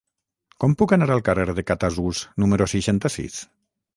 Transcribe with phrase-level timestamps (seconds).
[0.63, 3.37] Com puc anar al carrer de Catasús número seixanta-sis?